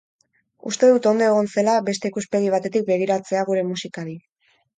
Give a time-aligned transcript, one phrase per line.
[0.69, 4.19] Uste dut ondo egon zela beste ikuspegi batetik begiratzea gure musikari.